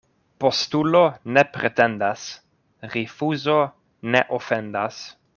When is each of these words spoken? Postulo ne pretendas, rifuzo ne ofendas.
Postulo 0.43 1.01
ne 1.37 1.43
pretendas, 1.57 2.23
rifuzo 2.93 3.59
ne 4.15 4.23
ofendas. 4.39 5.03